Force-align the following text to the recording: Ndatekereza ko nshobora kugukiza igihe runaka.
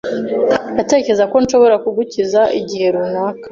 Ndatekereza 0.73 1.23
ko 1.31 1.35
nshobora 1.43 1.75
kugukiza 1.83 2.41
igihe 2.59 2.87
runaka. 2.95 3.45